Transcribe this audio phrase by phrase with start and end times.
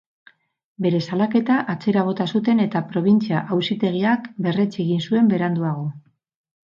[0.85, 5.87] Bere salaketa atzera bota zuten eta probintzia auzitegiak berretsi egin zuen beranduago.